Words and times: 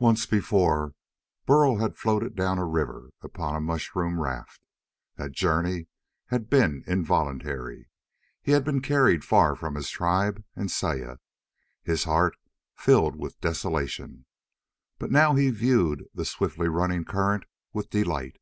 Once 0.00 0.26
before, 0.26 0.94
Burl 1.46 1.76
had 1.76 1.96
floated 1.96 2.34
down 2.34 2.58
a 2.58 2.64
river 2.66 3.10
upon 3.22 3.54
a 3.54 3.60
mushroom 3.60 4.18
raft. 4.20 4.60
That 5.14 5.30
journey 5.30 5.86
had 6.26 6.50
been 6.50 6.82
involuntary. 6.88 7.88
He 8.42 8.50
had 8.50 8.64
been 8.64 8.80
carried 8.82 9.24
far 9.24 9.54
from 9.54 9.76
his 9.76 9.88
tribe 9.90 10.42
and 10.56 10.72
Saya, 10.72 11.18
his 11.84 12.02
heart 12.02 12.34
filled 12.74 13.14
with 13.14 13.40
desolation. 13.40 14.26
But 14.98 15.12
now 15.12 15.36
he 15.36 15.50
viewed 15.50 16.04
the 16.12 16.24
swiftly 16.24 16.66
running 16.66 17.04
current 17.04 17.44
with 17.72 17.90
delight. 17.90 18.40